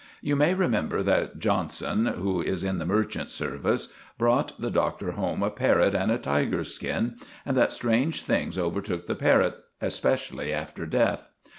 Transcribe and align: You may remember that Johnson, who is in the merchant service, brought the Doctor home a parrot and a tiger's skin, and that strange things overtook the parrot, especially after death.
You 0.19 0.35
may 0.35 0.55
remember 0.55 1.03
that 1.03 1.37
Johnson, 1.37 2.07
who 2.07 2.41
is 2.41 2.63
in 2.63 2.79
the 2.79 2.87
merchant 2.87 3.29
service, 3.29 3.93
brought 4.17 4.59
the 4.59 4.71
Doctor 4.71 5.11
home 5.11 5.43
a 5.43 5.51
parrot 5.51 5.93
and 5.93 6.11
a 6.11 6.17
tiger's 6.17 6.73
skin, 6.73 7.17
and 7.45 7.55
that 7.55 7.71
strange 7.71 8.23
things 8.23 8.57
overtook 8.57 9.05
the 9.05 9.13
parrot, 9.13 9.55
especially 9.79 10.51
after 10.51 10.87
death. 10.87 11.29